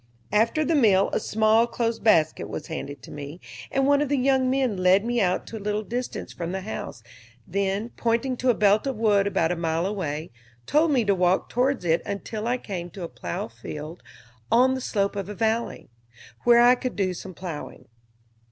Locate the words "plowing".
17.35-17.85